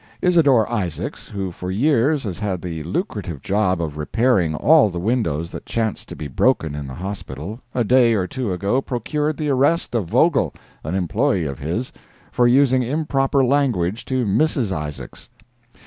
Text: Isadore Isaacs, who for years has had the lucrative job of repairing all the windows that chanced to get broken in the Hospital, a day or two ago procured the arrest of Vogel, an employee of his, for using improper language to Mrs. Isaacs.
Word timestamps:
Isadore 0.19 0.67
Isaacs, 0.67 1.29
who 1.29 1.51
for 1.51 1.69
years 1.69 2.23
has 2.23 2.39
had 2.39 2.63
the 2.63 2.81
lucrative 2.81 3.39
job 3.43 3.79
of 3.79 3.97
repairing 3.97 4.55
all 4.55 4.89
the 4.89 4.99
windows 4.99 5.51
that 5.51 5.67
chanced 5.67 6.09
to 6.09 6.15
get 6.15 6.35
broken 6.35 6.73
in 6.73 6.87
the 6.87 6.95
Hospital, 6.95 7.59
a 7.75 7.83
day 7.83 8.15
or 8.15 8.25
two 8.25 8.51
ago 8.51 8.81
procured 8.81 9.37
the 9.37 9.49
arrest 9.49 9.93
of 9.93 10.09
Vogel, 10.09 10.55
an 10.83 10.95
employee 10.95 11.45
of 11.45 11.59
his, 11.59 11.93
for 12.31 12.47
using 12.47 12.81
improper 12.81 13.45
language 13.45 14.03
to 14.05 14.25
Mrs. 14.25 14.71
Isaacs. 14.71 15.29